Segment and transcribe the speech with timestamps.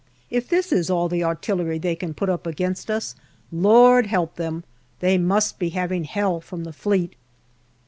[0.31, 3.13] If this is all the artillery they can put up against us,
[3.51, 4.63] Lord help them!
[4.99, 7.15] They must be having hell from the Fleet.